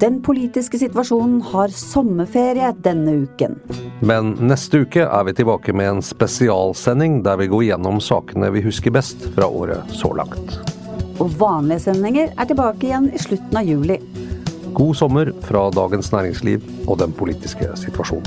[0.00, 3.56] Den politiske situasjonen har sommerferie denne uken.
[4.02, 8.64] Men neste uke er vi tilbake med en spesialsending der vi går gjennom sakene vi
[8.64, 10.58] husker best fra året så langt.
[11.22, 14.00] Og vanlige sendinger er tilbake igjen i slutten av juli.
[14.74, 18.26] God sommer fra Dagens Næringsliv og den politiske situasjonen.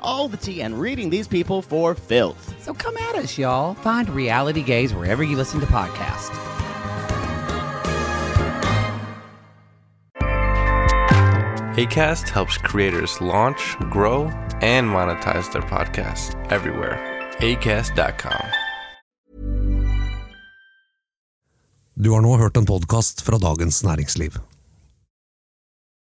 [0.01, 2.53] all the tea and reading these people for filth.
[2.61, 3.75] so come at us, y'all.
[3.75, 6.35] Find Reality Gaze wherever you listen to podcasts.
[11.77, 14.23] ACAST helps creators launch, grow,
[14.61, 16.99] and monetize their podcasts everywhere.
[17.39, 18.45] ACAST.com.
[21.93, 24.50] Du har nå hørt en podkast fra Dagens Næringsliv.